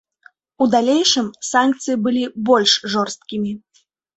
У 0.65 0.67
далейшым, 0.75 1.27
санкцыі 1.49 1.99
былі 2.07 2.23
больш 2.51 2.71
жорсткімі. 2.95 3.51